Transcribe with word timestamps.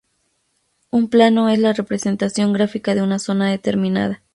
Un 0.89 1.09
plano 1.11 1.47
es 1.49 1.59
la 1.59 1.73
representación 1.73 2.53
gráfica 2.53 2.95
de 2.95 3.03
una 3.03 3.19
zona 3.19 3.51
determinada. 3.51 4.23